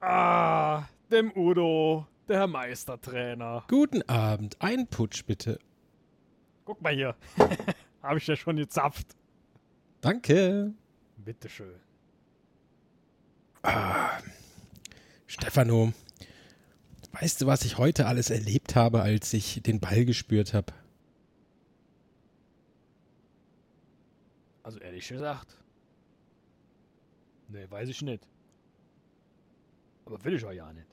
[0.00, 3.64] dem Udo, der Herr Meistertrainer.
[3.68, 4.56] Guten Abend.
[4.60, 5.58] Ein Putsch bitte.
[6.64, 7.14] Guck mal hier.
[8.02, 9.08] Habe ich ja schon gezapft.
[10.00, 10.72] Danke.
[11.16, 11.74] Bitteschön.
[13.62, 14.18] Ah,
[15.26, 15.92] Stefano,
[17.12, 20.72] weißt du, was ich heute alles erlebt habe, als ich den Ball gespürt habe?
[24.62, 25.58] Also ehrlich gesagt.
[27.48, 28.26] Nee, weiß ich nicht.
[30.10, 30.88] Aber will ich auch ja nicht.